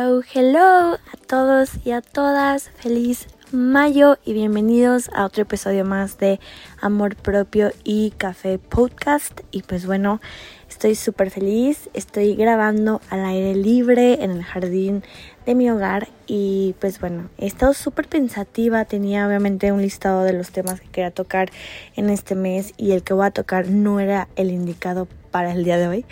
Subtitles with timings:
[0.00, 2.70] Hello, hello a todos y a todas.
[2.76, 6.38] Feliz mayo y bienvenidos a otro episodio más de
[6.80, 9.40] Amor Propio y Café Podcast.
[9.50, 10.20] Y pues bueno,
[10.68, 11.90] estoy súper feliz.
[11.94, 15.02] Estoy grabando al aire libre en el jardín
[15.46, 16.06] de mi hogar.
[16.28, 18.84] Y pues bueno, he estado súper pensativa.
[18.84, 21.50] Tenía obviamente un listado de los temas que quería tocar
[21.96, 25.64] en este mes y el que voy a tocar no era el indicado para el
[25.64, 26.06] día de hoy.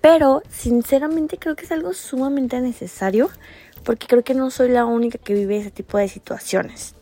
[0.00, 3.30] Pero sinceramente creo que es algo sumamente necesario
[3.84, 6.94] porque creo que no soy la única que vive ese tipo de situaciones.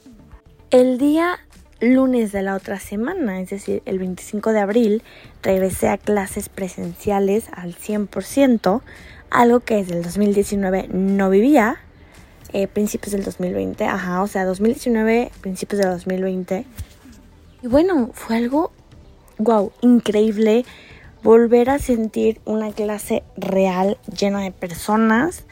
[0.70, 1.38] El día
[1.80, 5.02] lunes de la otra semana, es decir, el 25 de abril,
[5.42, 8.82] regresé a clases presenciales al 100%,
[9.30, 11.76] algo que desde el 2019 no vivía,
[12.52, 16.64] eh, principios del 2020, ajá, o sea, 2019, principios del 2020.
[17.62, 18.72] Y bueno, fue algo,
[19.38, 20.64] wow, increíble
[21.22, 25.44] volver a sentir una clase real llena de personas,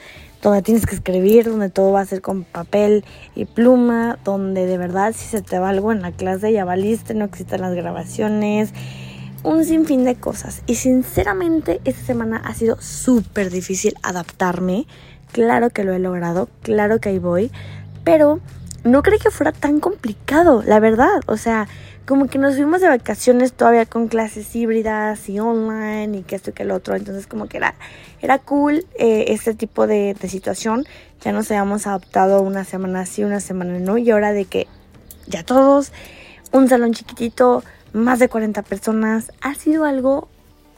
[0.43, 3.05] donde tienes que escribir, donde todo va a ser con papel
[3.35, 7.15] y pluma, donde de verdad si se te va algo en la clase ya valiste,
[7.15, 8.73] no existen las grabaciones,
[9.43, 10.63] un sinfín de cosas.
[10.67, 14.87] Y sinceramente esta semana ha sido súper difícil adaptarme.
[15.33, 17.51] Claro que lo he logrado, claro que ahí voy,
[18.05, 18.41] pero
[18.85, 21.21] no creí que fuera tan complicado, la verdad.
[21.27, 21.69] O sea,
[22.07, 26.51] como que nos fuimos de vacaciones todavía con clases híbridas y online y que esto
[26.51, 26.95] y que el otro.
[26.95, 27.75] Entonces como que era,
[28.23, 30.85] era cool eh, este tipo de, de, situación.
[31.21, 33.99] Ya nos habíamos adaptado una semana sí, una semana no.
[33.99, 34.69] Y ahora de que
[35.27, 35.93] ya todos,
[36.53, 40.29] un salón chiquitito, más de 40 personas, ha sido algo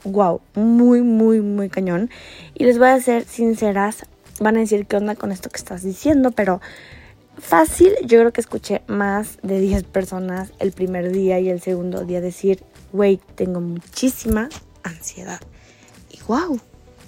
[0.03, 2.09] wow, muy, muy, muy cañón.
[2.53, 4.05] Y les voy a ser sinceras,
[4.39, 6.61] van a decir qué onda con esto que estás diciendo, pero
[7.39, 12.05] fácil, yo creo que escuché más de 10 personas el primer día y el segundo
[12.05, 14.49] día decir, wey, tengo muchísima
[14.83, 15.39] ansiedad.
[16.11, 16.59] Y wow,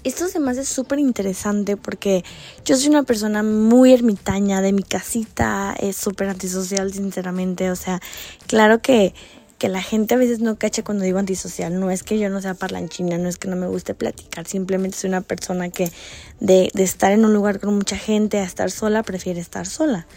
[0.04, 2.24] esto se me hace súper interesante porque
[2.66, 7.70] yo soy una persona muy ermitaña de mi casita, es súper antisocial, sinceramente.
[7.70, 8.02] O sea,
[8.48, 9.14] claro que,
[9.62, 11.80] que la gente a veces no cacha cuando digo antisocial.
[11.80, 14.48] No es que yo no sea parlanchina, no es que no me guste platicar.
[14.48, 15.92] Simplemente soy una persona que
[16.40, 20.08] de, de estar en un lugar con mucha gente a estar sola, prefiere estar sola.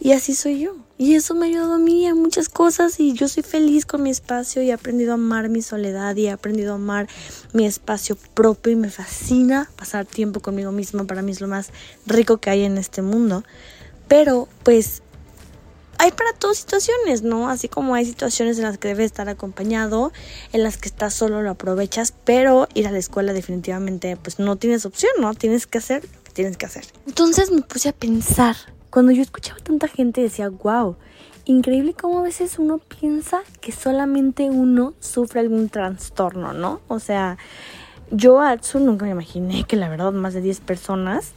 [0.00, 0.74] Y así soy yo.
[0.96, 4.02] Y eso me ha ayudado a mí a muchas cosas y yo soy feliz con
[4.02, 7.06] mi espacio y he aprendido a amar mi soledad y he aprendido a amar
[7.52, 11.04] mi espacio propio y me fascina pasar tiempo conmigo misma.
[11.04, 11.70] Para mí es lo más
[12.04, 13.44] rico que hay en este mundo.
[14.08, 15.02] Pero pues
[15.98, 17.48] hay para todas situaciones, ¿no?
[17.50, 20.12] Así como hay situaciones en las que debes estar acompañado,
[20.52, 24.56] en las que estás solo lo aprovechas, pero ir a la escuela definitivamente pues no
[24.56, 25.34] tienes opción, ¿no?
[25.34, 26.84] Tienes que hacer lo que tienes que hacer.
[27.06, 28.56] Entonces me puse a pensar
[28.90, 30.96] cuando yo escuchaba tanta gente decía, wow,
[31.44, 36.80] increíble cómo a veces uno piensa que solamente uno sufre algún trastorno, ¿no?
[36.88, 37.38] O sea,
[38.10, 41.32] yo a nunca me imaginé que la verdad más de 10 personas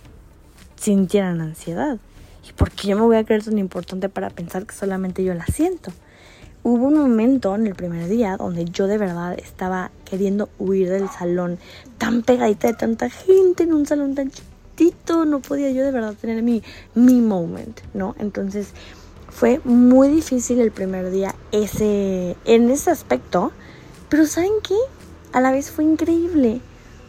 [0.75, 1.97] sintieran ansiedad.
[2.47, 5.33] ¿Y por qué yo me voy a creer tan importante para pensar que solamente yo
[5.33, 5.91] la siento?
[6.63, 11.09] Hubo un momento en el primer día donde yo de verdad estaba queriendo huir del
[11.09, 11.57] salón
[11.97, 16.15] tan pegadita de tanta gente en un salón tan chiquito no podía yo de verdad
[16.19, 16.63] tener mi,
[16.95, 18.15] mi moment, ¿no?
[18.19, 18.69] Entonces
[19.29, 23.51] fue muy difícil el primer día ese, en ese aspecto,
[24.09, 24.75] pero ¿saben qué?
[25.33, 26.61] A la vez fue increíble,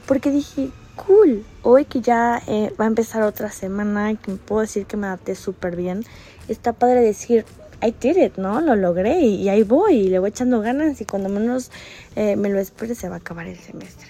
[0.07, 4.87] porque dije, cool, hoy que ya eh, va a empezar otra semana, que puedo decir
[4.87, 6.05] que me adapté súper bien,
[6.49, 7.45] está padre decir,
[7.83, 8.61] I did it, ¿no?
[8.61, 11.71] Lo logré y, ahí voy, y le voy echando ganas y cuando menos
[12.15, 14.09] eh, me lo espere se va a acabar el semestre.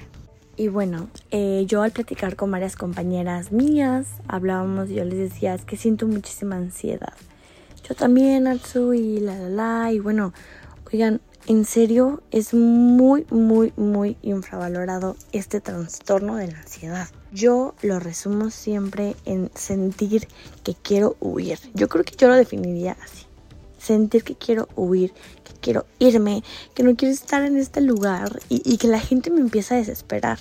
[0.57, 5.55] Y bueno, eh, yo al platicar con varias compañeras mías, hablábamos y yo les decía,
[5.55, 7.15] es que siento muchísima ansiedad.
[7.89, 9.93] Yo también, Atsu, y la, la, la.
[9.93, 10.35] Y bueno,
[10.93, 17.09] oigan, en serio, es muy, muy, muy infravalorado este trastorno de la ansiedad.
[17.33, 20.29] Yo lo resumo siempre en sentir
[20.63, 21.59] que quiero huir.
[21.75, 23.27] Yo creo que yo lo definiría así.
[23.79, 25.13] Sentir que quiero huir,
[25.63, 26.45] quiero irme,
[26.75, 30.39] que no quiero estar en este lugar y, que la gente me empieza a desesperar.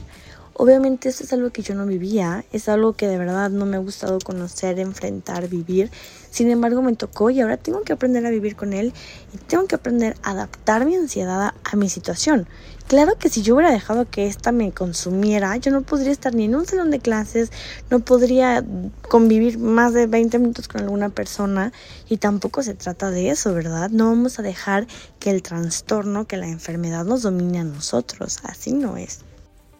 [0.53, 3.77] Obviamente esto es algo que yo no vivía, es algo que de verdad no me
[3.77, 5.89] ha gustado conocer, enfrentar, vivir.
[6.29, 8.93] Sin embargo me tocó y ahora tengo que aprender a vivir con él
[9.33, 12.47] y tengo que aprender a adaptar mi ansiedad a mi situación.
[12.87, 16.43] Claro que si yo hubiera dejado que esta me consumiera, yo no podría estar ni
[16.43, 17.49] en un salón de clases,
[17.89, 18.65] no podría
[19.07, 21.71] convivir más de 20 minutos con alguna persona
[22.09, 23.89] y tampoco se trata de eso, ¿verdad?
[23.89, 24.87] No vamos a dejar
[25.19, 29.19] que el trastorno, que la enfermedad nos domine a nosotros, así no es.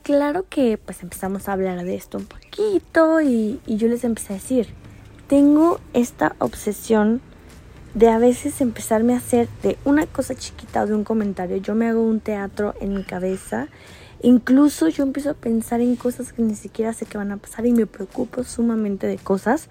[0.03, 4.33] Claro que pues empezamos a hablar de esto un poquito y, y yo les empecé
[4.33, 4.73] a decir,
[5.27, 7.21] tengo esta obsesión
[7.93, 11.75] de a veces empezarme a hacer de una cosa chiquita o de un comentario, yo
[11.75, 13.67] me hago un teatro en mi cabeza.
[14.23, 17.65] Incluso yo empiezo a pensar en cosas que ni siquiera sé que van a pasar
[17.65, 19.67] y me preocupo sumamente de cosas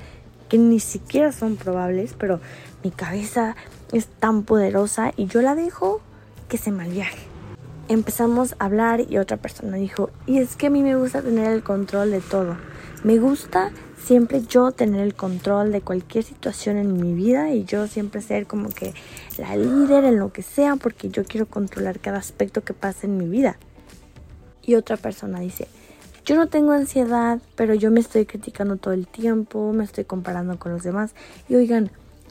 [0.48, 2.40] que ni siquiera son probables, pero
[2.82, 3.54] mi cabeza
[3.92, 6.00] es tan poderosa y yo la dejo
[6.48, 7.29] que se malviaje.
[7.90, 11.50] Empezamos a hablar y otra persona dijo, y es que a mí me gusta tener
[11.50, 12.56] el control de todo.
[13.02, 17.88] Me gusta siempre yo tener el control de cualquier situación en mi vida y yo
[17.88, 18.94] siempre ser como que
[19.38, 23.16] la líder en lo que sea porque yo quiero controlar cada aspecto que pasa en
[23.16, 23.56] mi vida.
[24.62, 25.66] Y otra persona dice,
[26.24, 30.60] yo no tengo ansiedad, pero yo me estoy criticando todo el tiempo, me estoy comparando
[30.60, 31.10] con los demás.
[31.48, 31.90] Y oigan,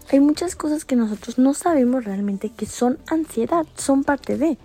[0.09, 4.57] hay muchas cosas que nosotros no sabemos realmente que son ansiedad, son parte de.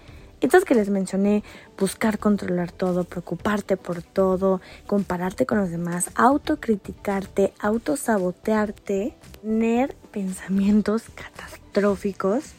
[0.44, 1.43] Estas que les mencioné,
[1.79, 12.52] buscar controlar todo, preocuparte por todo, compararte con los demás, autocriticarte, autosabotearte, tener pensamientos catastróficos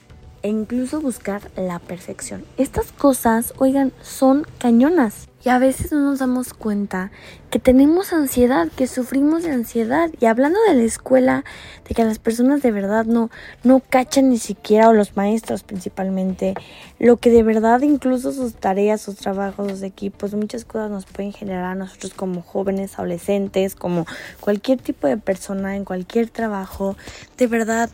[0.45, 2.45] e incluso buscar la perfección.
[2.57, 5.27] Estas cosas, oigan, son cañonas.
[5.43, 7.11] Y a veces no nos damos cuenta
[7.49, 10.09] que tenemos ansiedad, que sufrimos de ansiedad.
[10.19, 11.45] Y hablando de la escuela,
[11.87, 13.31] de que las personas de verdad no,
[13.63, 16.53] no cachan ni siquiera, o los maestros principalmente,
[16.99, 21.33] lo que de verdad incluso sus tareas, sus trabajos, sus equipos, muchas cosas nos pueden
[21.33, 24.05] generar a nosotros como jóvenes, adolescentes, como
[24.41, 26.97] cualquier tipo de persona en cualquier trabajo.
[27.37, 27.89] De verdad,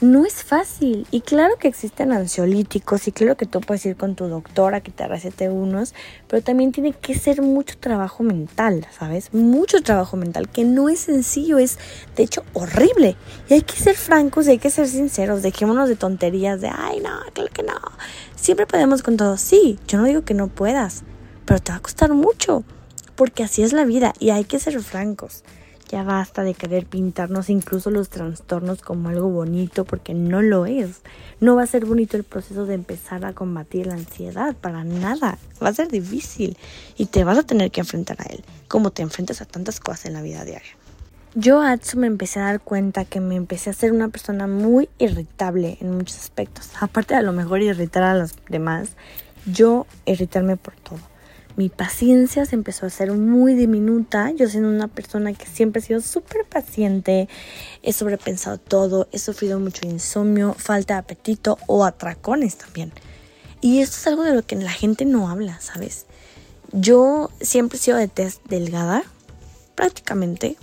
[0.00, 1.06] no es fácil.
[1.10, 4.90] Y claro que existen ansiolíticos y claro que tú puedes ir con tu doctora que
[4.90, 5.94] te recete unos,
[6.28, 9.32] pero también tiene que ser mucho trabajo mental, ¿sabes?
[9.32, 11.78] Mucho trabajo mental, que no es sencillo, es
[12.16, 13.16] de hecho horrible.
[13.48, 17.00] Y hay que ser francos y hay que ser sinceros, dejémonos de tonterías de, ay,
[17.00, 17.80] no, claro que no.
[18.36, 19.36] Siempre podemos con todo.
[19.36, 21.02] Sí, yo no digo que no puedas,
[21.44, 22.64] pero te va a costar mucho,
[23.16, 25.44] porque así es la vida y hay que ser francos.
[25.94, 31.02] Ya basta de querer pintarnos incluso los trastornos como algo bonito porque no lo es.
[31.38, 35.38] No va a ser bonito el proceso de empezar a combatir la ansiedad, para nada.
[35.62, 36.58] Va a ser difícil
[36.96, 40.06] y te vas a tener que enfrentar a él, como te enfrentas a tantas cosas
[40.06, 40.72] en la vida diaria.
[41.36, 44.88] Yo, Atsu, me empecé a dar cuenta que me empecé a ser una persona muy
[44.98, 46.70] irritable en muchos aspectos.
[46.80, 48.96] Aparte de a lo mejor irritar a los demás,
[49.46, 51.13] yo irritarme por todo
[51.56, 54.30] mi paciencia se empezó a hacer muy diminuta.
[54.32, 57.28] Yo siendo una persona que siempre he sido súper paciente,
[57.82, 62.92] he sobrepensado todo, he sufrido mucho insomnio, falta de apetito o atracones también.
[63.60, 66.06] Y esto es algo de lo que la gente no habla, ¿sabes?
[66.72, 69.04] Yo siempre he sido de test delgada,
[69.76, 70.56] prácticamente.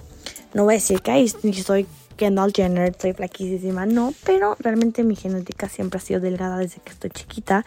[0.53, 1.27] No voy a decir que
[1.63, 6.81] soy Kendall Jenner, soy flaquísima, no, pero realmente mi genética siempre ha sido delgada desde
[6.81, 7.65] que estoy chiquita.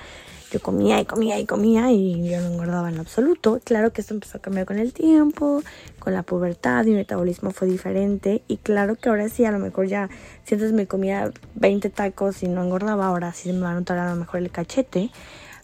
[0.55, 3.61] Yo comía y comía y comía y yo no engordaba en absoluto.
[3.65, 5.65] Claro que esto empezó a cambiar con el tiempo,
[5.99, 9.89] con la pubertad, mi metabolismo fue diferente y claro que ahora sí, a lo mejor
[9.89, 10.09] ya,
[10.45, 13.99] si antes me comía 20 tacos y no engordaba, ahora sí me va a notar
[13.99, 15.11] a lo mejor el cachete.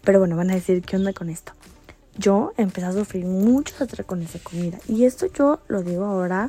[0.03, 1.53] Pero bueno, van a decir, ¿qué onda con esto?
[2.19, 3.77] Yo empecé a sufrir mucho
[4.07, 6.49] con esa comida y esto yo lo digo ahora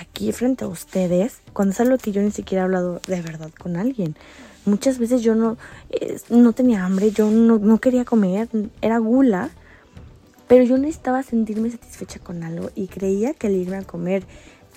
[0.00, 3.50] aquí frente a ustedes cuando es algo que yo ni siquiera he hablado de verdad
[3.58, 4.16] con alguien.
[4.66, 5.56] Muchas veces yo no,
[6.30, 8.48] no tenía hambre, yo no, no quería comer,
[8.80, 9.50] era gula,
[10.48, 14.24] pero yo necesitaba sentirme satisfecha con algo y creía que el irme a comer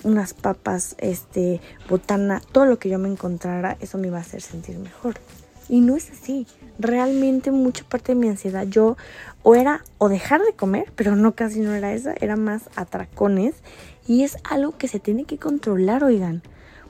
[0.04, 4.42] unas papas, este, botana, todo lo que yo me encontrara, eso me iba a hacer
[4.42, 5.14] sentir mejor.
[5.68, 6.46] Y no es así.
[6.78, 8.96] Realmente mucha parte de mi ansiedad yo
[9.42, 13.54] o era o dejar de comer, pero no casi no era esa, era más atracones.
[14.06, 16.42] Y es algo que se tiene que controlar, oigan.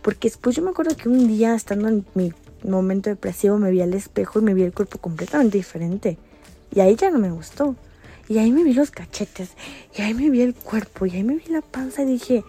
[0.03, 2.33] Porque después yo me acuerdo que un día estando en mi
[2.65, 6.19] momento depresivo me vi al espejo y me vi el cuerpo completamente diferente.
[6.75, 7.77] Y ahí ya no me gustó.
[8.29, 9.51] Y ahí me vi los cachetes.
[9.97, 11.07] Y ahí me vi el cuerpo.
[11.07, 12.45] Y ahí me vi la panza y dije,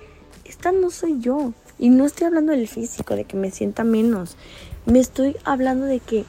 [0.46, 1.54] esta no soy yo.
[1.78, 4.36] Y no estoy hablando del físico, de que me sienta menos.
[4.86, 6.26] Me estoy hablando de que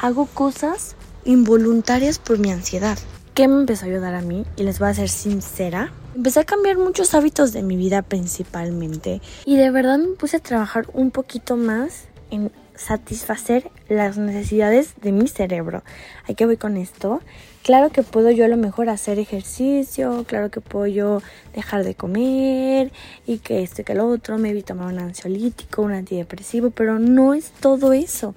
[0.00, 2.98] hago cosas involuntarias por mi ansiedad.
[3.34, 4.46] ¿Qué me empezó a ayudar a mí?
[4.56, 5.92] Y les voy a ser sincera.
[6.14, 9.20] Empecé a cambiar muchos hábitos de mi vida principalmente.
[9.44, 15.12] Y de verdad me puse a trabajar un poquito más en satisfacer las necesidades de
[15.12, 15.82] mi cerebro.
[16.28, 17.20] ¿A qué voy con esto?
[17.62, 21.22] Claro que puedo yo a lo mejor hacer ejercicio, claro que puedo yo
[21.54, 22.92] dejar de comer
[23.26, 26.98] y que esto y que lo otro, me evito tomar un ansiolítico, un antidepresivo, pero
[26.98, 28.34] no es todo eso.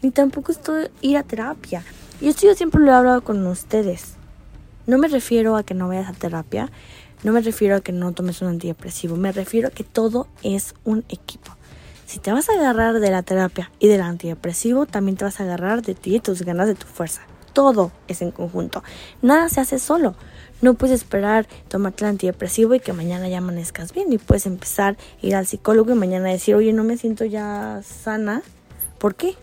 [0.00, 1.82] Ni tampoco es todo ir a terapia.
[2.20, 4.14] Y esto yo siempre lo he hablado con ustedes.
[4.86, 6.70] No me refiero a que no vayas a terapia,
[7.24, 10.74] no me refiero a que no tomes un antidepresivo, me refiero a que todo es
[10.84, 11.57] un equipo.
[12.08, 15.42] Si te vas a agarrar de la terapia y del antidepresivo, también te vas a
[15.42, 17.20] agarrar de ti y tus ganas de tu fuerza.
[17.52, 18.82] Todo es en conjunto.
[19.20, 20.14] Nada se hace solo.
[20.62, 24.10] No puedes esperar tomarte el antidepresivo y que mañana ya amanezcas bien.
[24.10, 27.82] Y puedes empezar a ir al psicólogo y mañana decir, oye, no me siento ya
[27.84, 28.40] sana.
[28.96, 29.34] ¿Por qué?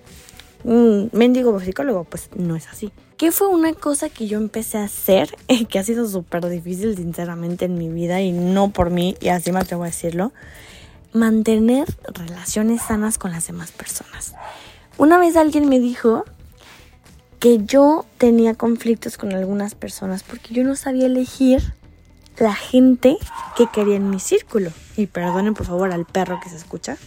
[0.63, 2.91] Un mendigo psicólogo, pues no es así.
[3.17, 5.29] ¿Qué fue una cosa que yo empecé a hacer?
[5.69, 9.51] que ha sido súper difícil, sinceramente, en mi vida y no por mí, y así
[9.51, 10.33] me atrevo a decirlo.
[11.15, 14.35] Mantener relaciones sanas con las demás personas.
[14.97, 16.25] Una vez alguien me dijo
[17.39, 21.73] que yo tenía conflictos con algunas personas porque yo no sabía elegir
[22.37, 23.17] la gente
[23.55, 24.71] que quería en mi círculo.
[24.97, 26.97] Y perdonen por favor al perro que se escucha.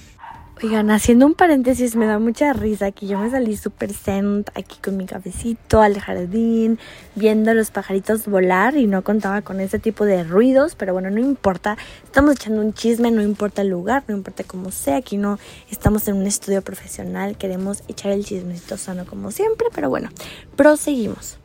[0.61, 4.77] Oigan, haciendo un paréntesis, me da mucha risa que yo me salí súper zen aquí
[4.83, 6.81] con mi cafecito al jardín,
[7.15, 11.21] viendo los pajaritos volar y no contaba con ese tipo de ruidos, pero bueno, no
[11.21, 15.39] importa, estamos echando un chisme, no importa el lugar, no importa cómo sea, aquí no
[15.71, 20.09] estamos en un estudio profesional, queremos echar el chismecito sano como siempre, pero bueno,
[20.57, 21.39] proseguimos.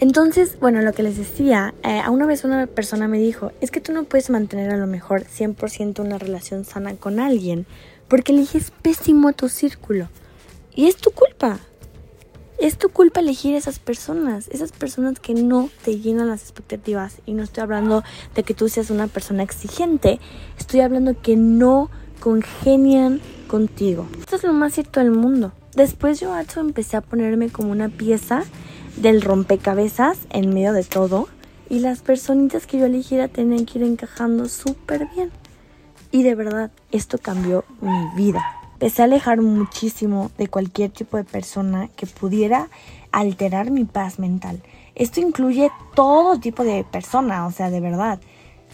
[0.00, 3.70] Entonces, bueno, lo que les decía, eh, a una vez una persona me dijo, es
[3.70, 7.66] que tú no puedes mantener a lo mejor 100% una relación sana con alguien
[8.10, 10.08] porque eliges pésimo tu círculo.
[10.74, 11.60] Y es tu culpa.
[12.58, 17.22] Es tu culpa elegir esas personas, esas personas que no te llenan las expectativas.
[17.24, 18.02] Y no estoy hablando
[18.34, 20.20] de que tú seas una persona exigente,
[20.58, 21.88] estoy hablando que no
[22.18, 24.06] congenian contigo.
[24.18, 25.52] Esto es lo más cierto del mundo.
[25.74, 28.42] Después yo empecé a ponerme como una pieza
[28.96, 31.28] del rompecabezas en medio de todo.
[31.70, 35.30] Y las personitas que yo eligiera tenían que ir encajando súper bien.
[36.10, 38.44] Y de verdad, esto cambió mi vida.
[38.74, 42.68] Empecé a alejar muchísimo de cualquier tipo de persona que pudiera
[43.12, 44.62] alterar mi paz mental.
[44.94, 48.20] Esto incluye todo tipo de persona, o sea, de verdad.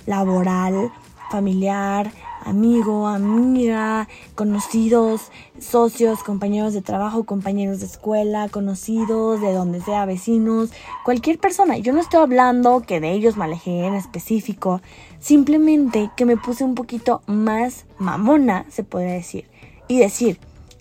[0.07, 0.93] Laboral,
[1.31, 2.11] familiar,
[2.47, 10.71] amigo, amiga, conocidos, socios, compañeros de trabajo, compañeros de escuela, conocidos, de donde sea, vecinos,
[11.05, 11.77] cualquier persona.
[11.77, 14.81] Yo no estoy hablando que de ellos me alejé en específico,
[15.19, 19.49] simplemente que me puse un poquito más mamona, se podría decir,
[19.89, 20.39] y decir,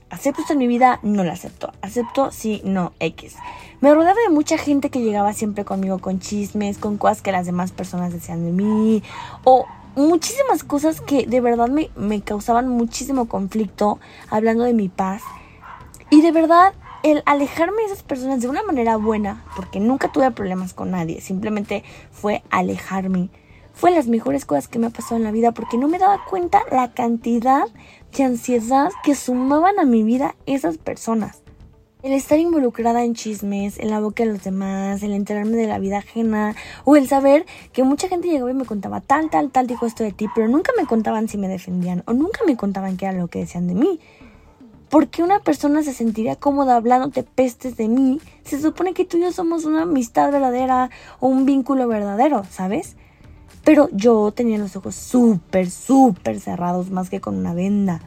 [0.09, 0.99] ¿acepto esto en mi vida?
[1.01, 1.71] No lo acepto.
[1.81, 2.31] ¿Acepto?
[2.31, 3.35] Sí, no, X.
[3.81, 7.45] Me rodeaba de mucha gente que llegaba siempre conmigo con chismes, con cosas que las
[7.45, 9.03] demás personas decían de mí,
[9.43, 9.65] o
[9.95, 13.99] muchísimas cosas que de verdad me, me causaban muchísimo conflicto
[14.29, 15.21] hablando de mi paz.
[16.09, 16.73] Y de verdad,
[17.03, 21.21] el alejarme de esas personas de una manera buena, porque nunca tuve problemas con nadie,
[21.21, 23.29] simplemente fue alejarme.
[23.73, 26.23] Fue las mejores cosas que me ha pasado en la vida porque no me daba
[26.25, 27.65] cuenta la cantidad
[28.15, 31.44] de ansiedad que sumaban a mi vida esas personas.
[32.05, 35.79] El estar involucrada en chismes, en la boca de los demás, el enterarme de la
[35.79, 39.65] vida ajena, o el saber que mucha gente llegaba y me contaba tal, tal, tal
[39.65, 42.95] dijo esto de ti, pero nunca me contaban si me defendían, o nunca me contaban
[42.95, 43.99] qué era lo que decían de mí.
[44.91, 48.21] ¿Por qué una persona se sentiría cómoda hablándote pestes de mí?
[48.43, 52.97] Se supone que tú y yo somos una amistad verdadera o un vínculo verdadero, ¿sabes?
[53.63, 57.99] Pero yo tenía los ojos súper, súper cerrados, más que con una venda.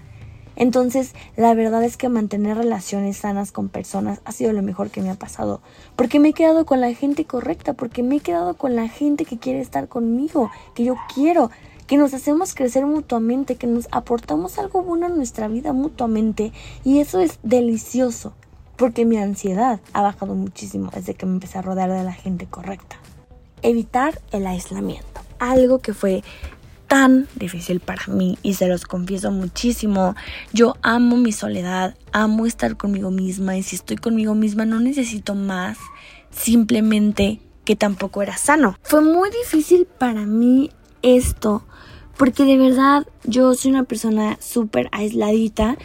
[0.58, 5.00] Entonces, la verdad es que mantener relaciones sanas con personas ha sido lo mejor que
[5.00, 5.60] me ha pasado.
[5.94, 9.24] Porque me he quedado con la gente correcta, porque me he quedado con la gente
[9.24, 11.52] que quiere estar conmigo, que yo quiero,
[11.86, 16.52] que nos hacemos crecer mutuamente, que nos aportamos algo bueno en nuestra vida mutuamente.
[16.82, 18.32] Y eso es delicioso,
[18.74, 22.46] porque mi ansiedad ha bajado muchísimo desde que me empecé a rodear de la gente
[22.46, 22.96] correcta.
[23.62, 25.20] Evitar el aislamiento.
[25.38, 26.24] Algo que fue
[26.88, 30.16] tan difícil para mí y se los confieso muchísimo.
[30.52, 35.34] Yo amo mi soledad, amo estar conmigo misma y si estoy conmigo misma no necesito
[35.34, 35.78] más,
[36.30, 38.76] simplemente que tampoco era sano.
[38.82, 40.70] Fue muy difícil para mí
[41.02, 41.64] esto
[42.16, 45.76] porque de verdad yo soy una persona súper aisladita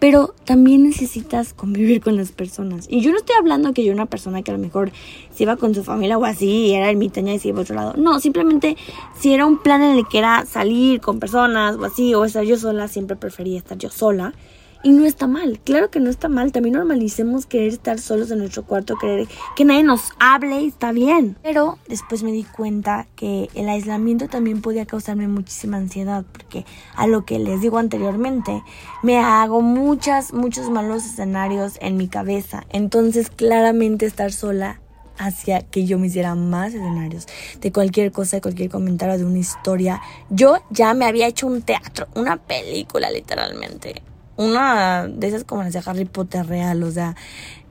[0.00, 2.86] pero también necesitas convivir con las personas.
[2.88, 4.90] Y yo no estoy hablando que yo una persona que a lo mejor
[5.32, 7.74] se iba con su familia o así, y era ermitaña y se iba a otro
[7.74, 7.94] lado.
[7.96, 8.76] No, simplemente
[9.18, 12.44] si era un plan en el que era salir con personas o así, o estar
[12.44, 14.32] yo sola, siempre prefería estar yo sola.
[14.82, 16.52] Y no está mal, claro que no está mal.
[16.52, 21.36] También normalicemos querer estar solos en nuestro cuarto, querer que nadie nos hable está bien.
[21.42, 26.64] Pero después me di cuenta que el aislamiento también podía causarme muchísima ansiedad, porque
[26.96, 28.62] a lo que les digo anteriormente,
[29.02, 32.64] me hago muchas, muchos malos escenarios en mi cabeza.
[32.70, 34.80] Entonces, claramente estar sola
[35.18, 37.26] hacía que yo me hiciera más escenarios
[37.60, 40.00] de cualquier cosa, de cualquier comentario, de una historia.
[40.30, 44.02] Yo ya me había hecho un teatro, una película literalmente
[44.40, 47.14] una de esas como las de Harry Potter real, o sea,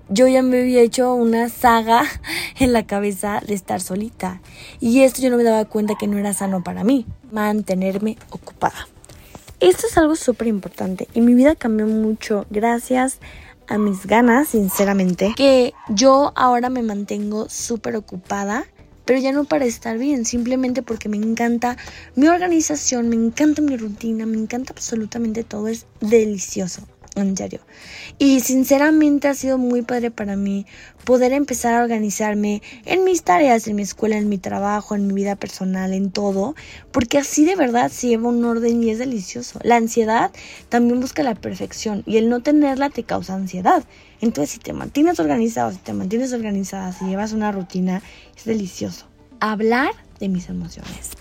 [0.07, 2.03] yo ya me había hecho una saga
[2.59, 4.39] en la cabeza de estar solita.
[4.79, 8.87] Y esto yo no me daba cuenta que no era sano para mí, mantenerme ocupada.
[9.59, 13.19] Esto es algo súper importante y mi vida cambió mucho gracias
[13.67, 18.65] a mis ganas, sinceramente, que yo ahora me mantengo súper ocupada
[19.09, 21.77] pero ya no para estar bien, simplemente porque me encanta
[22.13, 26.83] mi organización, me encanta mi rutina, me encanta absolutamente todo, es delicioso.
[27.15, 27.35] En.
[28.17, 30.65] Y sinceramente ha sido muy padre para mí
[31.05, 35.13] poder empezar a organizarme en mis tareas, en mi escuela, en mi trabajo, en mi
[35.13, 36.55] vida personal, en todo,
[36.91, 39.59] porque así de verdad se lleva un orden y es delicioso.
[39.63, 40.31] La ansiedad
[40.69, 43.83] también busca la perfección y el no tenerla te causa ansiedad.
[44.21, 48.01] Entonces, si te mantienes organizado, si te mantienes organizada, si llevas una rutina,
[48.35, 49.07] es delicioso.
[49.39, 51.11] Hablar de mis emociones.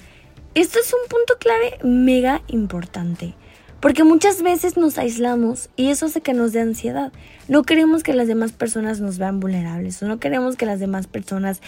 [0.55, 3.35] Esto es un punto clave mega importante.
[3.81, 7.13] Porque muchas veces nos aislamos y eso hace que nos dé ansiedad.
[7.47, 11.07] No queremos que las demás personas nos vean vulnerables o no queremos que las demás
[11.07, 11.61] personas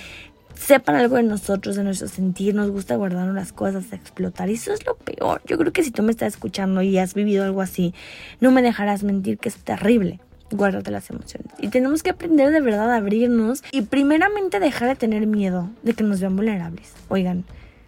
[0.55, 4.51] sepan algo de nosotros, de nuestro sentir, nos gusta guardar unas cosas, explotar.
[4.51, 5.41] Y eso es lo peor.
[5.47, 7.95] Yo creo que si tú me estás escuchando y has vivido algo así,
[8.41, 10.21] no me dejarás mentir que es terrible.
[10.51, 11.53] Guárdate las emociones.
[11.61, 15.95] Y tenemos que aprender de verdad a abrirnos y primeramente dejar de tener miedo de
[15.95, 16.93] que nos vean vulnerables.
[17.09, 17.45] Oigan,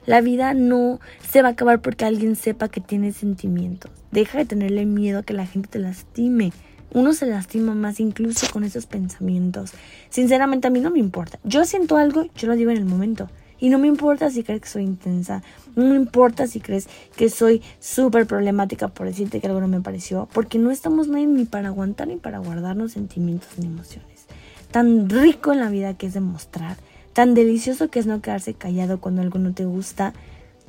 [0.06, 3.90] la vida no se va a acabar porque alguien sepa que tiene sentimientos.
[4.10, 6.52] Deja de tenerle miedo a que la gente te lastime.
[6.92, 9.72] Uno se lastima más incluso con esos pensamientos.
[10.10, 11.38] Sinceramente a mí no me importa.
[11.44, 13.30] Yo siento algo, yo lo digo en el momento.
[13.58, 15.42] Y no me importa si crees que soy intensa.
[15.76, 19.80] No me importa si crees que soy súper problemática por decirte que algo no me
[19.80, 20.28] pareció.
[20.32, 24.26] Porque no estamos nadie ni para aguantar ni para guardarnos sentimientos ni emociones.
[24.72, 26.76] Tan rico en la vida que es demostrar
[27.12, 30.12] tan delicioso que es no quedarse callado cuando algo no te gusta,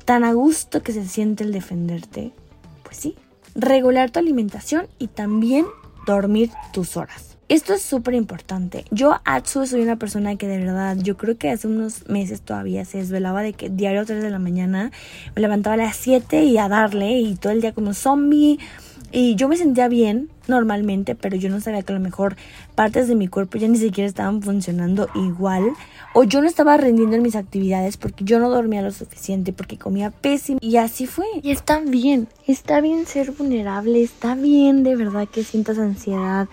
[0.04, 2.32] tan a gusto que se siente el defenderte.
[2.82, 3.16] Pues sí,
[3.54, 5.66] regular tu alimentación y también
[6.06, 7.34] dormir tus horas.
[7.50, 8.86] Esto es súper importante.
[8.90, 12.86] Yo, Atsu, soy una persona que de verdad, yo creo que hace unos meses todavía
[12.86, 14.92] se desvelaba de que diario 3 de la mañana
[15.34, 18.58] me levantaba a las 7 y a darle y todo el día como zombie
[19.14, 22.36] y yo me sentía bien normalmente, pero yo no sabía que a lo mejor
[22.74, 25.70] partes de mi cuerpo ya ni siquiera estaban funcionando igual.
[26.14, 29.78] O yo no estaba rendiendo en mis actividades porque yo no dormía lo suficiente, porque
[29.78, 30.58] comía pésimo.
[30.60, 31.26] Y así fue.
[31.42, 36.48] Y está bien, está bien ser vulnerable, está bien de verdad que sientas ansiedad.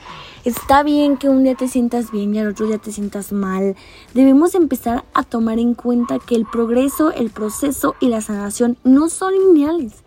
[0.45, 3.75] Está bien que un día te sientas bien y al otro día te sientas mal.
[4.13, 9.09] Debemos empezar a tomar en cuenta que el progreso, el proceso y la sanación no
[9.09, 10.00] son lineales.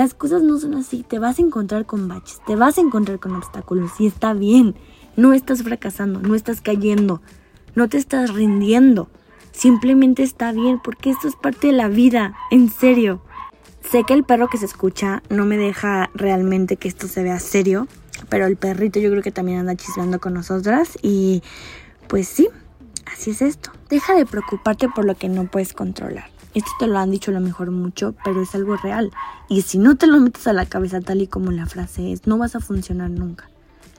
[0.00, 3.20] Las cosas no son así, te vas a encontrar con baches, te vas a encontrar
[3.20, 4.74] con obstáculos y está bien.
[5.14, 7.20] No estás fracasando, no estás cayendo,
[7.74, 9.10] no te estás rindiendo.
[9.52, 13.20] Simplemente está bien porque esto es parte de la vida, en serio.
[13.90, 17.38] Sé que el perro que se escucha no me deja realmente que esto se vea
[17.38, 17.86] serio,
[18.30, 21.42] pero el perrito yo creo que también anda chismeando con nosotras y
[22.08, 22.48] pues sí,
[23.04, 23.70] así es esto.
[23.90, 26.30] Deja de preocuparte por lo que no puedes controlar.
[26.54, 29.12] Esto te lo han dicho a lo mejor mucho, pero es algo real.
[29.48, 32.26] Y si no te lo metes a la cabeza tal y como la frase es,
[32.26, 33.48] no vas a funcionar nunca.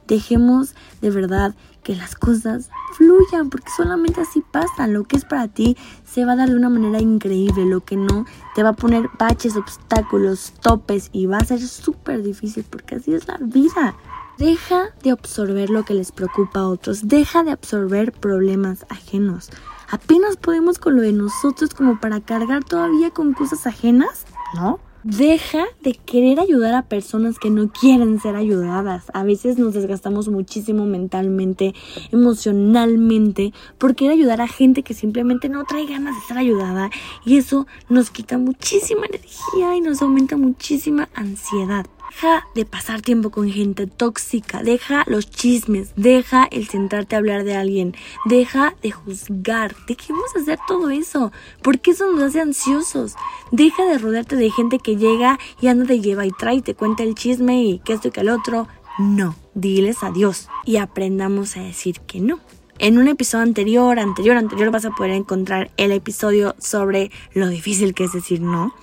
[0.08, 4.88] Dejemos de verdad que las cosas fluyan, porque solamente así pasa.
[4.88, 7.96] Lo que es para ti se va a dar de una manera increíble, lo que
[7.96, 12.96] no te va a poner baches, obstáculos, topes y va a ser súper difícil, porque
[12.96, 13.96] así es la vida.
[14.38, 19.50] Deja de absorber lo que les preocupa a otros, deja de absorber problemas ajenos.
[19.92, 24.26] Apenas podemos con lo de nosotros como para cargar todavía con cosas ajenas,
[24.56, 24.80] ¿no?
[25.04, 29.06] Deja de querer ayudar a personas que no quieren ser ayudadas.
[29.14, 31.74] A veces nos desgastamos muchísimo mentalmente,
[32.12, 36.92] emocionalmente, por querer ayudar a gente que simplemente no trae ganas de ser ayudada.
[37.26, 41.88] Y eso nos quita muchísima energía y nos aumenta muchísima ansiedad.
[42.12, 47.46] Deja de pasar tiempo con gente tóxica, deja los chismes, deja el sentarte a hablar
[47.46, 47.96] de alguien,
[48.26, 53.16] deja de juzgar, dejemos de hacer todo eso, porque eso nos hace ansiosos.
[53.52, 56.76] Deja de rodearte de gente que llega y anda te lleva y trae y te
[56.76, 58.68] cuenta el chisme y que esto y que el otro.
[59.00, 62.42] No, diles adiós y aprendamos a decir que no.
[62.84, 67.94] En un episodio anterior, anterior, anterior vas a poder encontrar el episodio sobre lo difícil
[67.94, 68.74] que es decir no.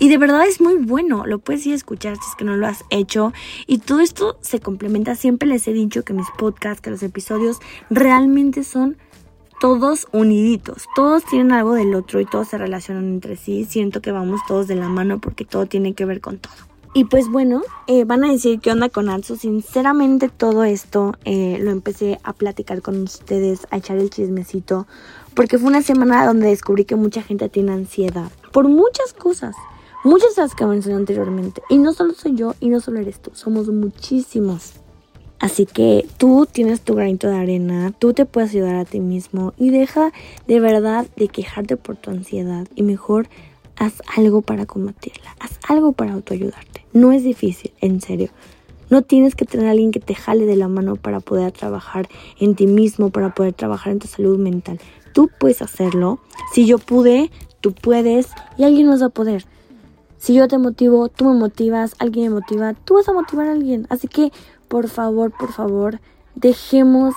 [0.00, 2.56] Y de verdad es muy bueno, lo puedes ir a escuchar si es que no
[2.56, 3.34] lo has hecho.
[3.66, 7.58] Y todo esto se complementa, siempre les he dicho que mis podcasts, que los episodios
[7.90, 8.96] realmente son
[9.60, 13.66] todos uniditos, todos tienen algo del otro y todos se relacionan entre sí.
[13.66, 16.71] Siento que vamos todos de la mano porque todo tiene que ver con todo.
[16.94, 19.36] Y pues bueno, eh, van a decir qué onda con Arzu.
[19.36, 24.86] Sinceramente todo esto eh, lo empecé a platicar con ustedes, a echar el chismecito,
[25.34, 29.56] porque fue una semana donde descubrí que mucha gente tiene ansiedad por muchas cosas.
[30.04, 31.62] Muchas de las que mencioné anteriormente.
[31.70, 34.74] Y no solo soy yo y no solo eres tú, somos muchísimos.
[35.38, 39.54] Así que tú tienes tu granito de arena, tú te puedes ayudar a ti mismo
[39.56, 40.12] y deja
[40.46, 43.28] de verdad de quejarte por tu ansiedad y mejor
[43.76, 46.84] haz algo para combatirla, haz algo para autoayudarte.
[46.92, 48.30] No es difícil, en serio.
[48.90, 52.08] No tienes que tener a alguien que te jale de la mano para poder trabajar
[52.38, 54.80] en ti mismo, para poder trabajar en tu salud mental.
[55.14, 56.20] Tú puedes hacerlo.
[56.52, 57.30] Si yo pude,
[57.60, 59.46] tú puedes y alguien nos va a poder.
[60.18, 63.52] Si yo te motivo, tú me motivas, alguien me motiva, tú vas a motivar a
[63.52, 63.86] alguien.
[63.88, 64.30] Así que
[64.68, 66.00] por favor, por favor,
[66.34, 67.14] dejemos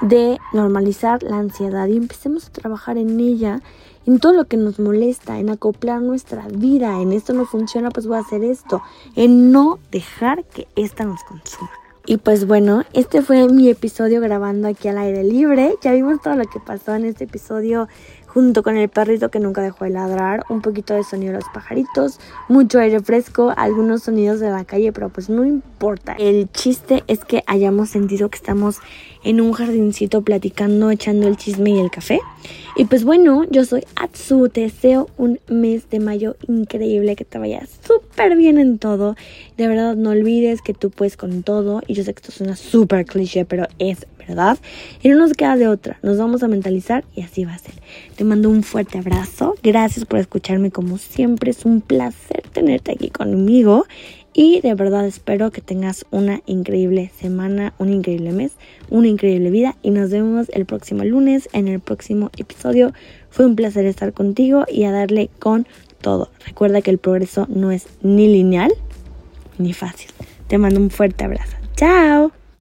[0.00, 3.60] de normalizar la ansiedad y empecemos a trabajar en ella,
[4.08, 8.06] en todo lo que nos molesta, en acoplar nuestra vida, en esto no funciona, pues
[8.06, 8.80] voy a hacer esto,
[9.16, 11.70] en no dejar que esta nos consuma.
[12.06, 15.74] Y pues bueno, este fue mi episodio grabando aquí al aire libre.
[15.82, 17.86] Ya vimos todo lo que pasó en este episodio
[18.28, 21.48] junto con el perrito que nunca dejó de ladrar, un poquito de sonido de los
[21.52, 22.18] pajaritos,
[22.48, 26.14] mucho aire fresco, algunos sonidos de la calle, pero pues no importa.
[26.18, 28.78] El chiste es que hayamos sentido que estamos
[29.28, 32.18] en un jardincito platicando, echando el chisme y el café.
[32.76, 37.36] Y pues bueno, yo soy Atsu, te deseo un mes de mayo increíble, que te
[37.38, 39.16] vaya súper bien en todo.
[39.58, 41.82] De verdad, no olvides que tú puedes con todo.
[41.86, 44.58] Y yo sé que esto suena súper cliché, pero es verdad.
[45.02, 47.74] Y no nos queda de otra, nos vamos a mentalizar y así va a ser.
[48.16, 53.10] Te mando un fuerte abrazo, gracias por escucharme como siempre, es un placer tenerte aquí
[53.10, 53.86] conmigo.
[54.32, 58.52] Y de verdad espero que tengas una increíble semana, un increíble mes,
[58.90, 59.76] una increíble vida.
[59.82, 62.92] Y nos vemos el próximo lunes en el próximo episodio.
[63.30, 65.66] Fue un placer estar contigo y a darle con
[66.00, 66.30] todo.
[66.46, 68.72] Recuerda que el progreso no es ni lineal
[69.58, 70.10] ni fácil.
[70.46, 71.56] Te mando un fuerte abrazo.
[71.76, 72.37] Chao.